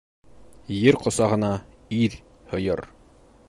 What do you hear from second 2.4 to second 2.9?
һыйыр